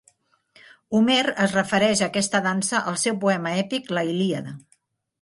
Homer 0.99 1.17
es 1.45 1.53
refereix 1.59 2.03
a 2.03 2.07
aquesta 2.09 2.43
dansa 2.49 2.83
al 2.93 3.01
seu 3.05 3.23
poema 3.27 3.55
èpic 3.63 3.97
"La 3.99 4.09
Ilíada". 4.17 4.61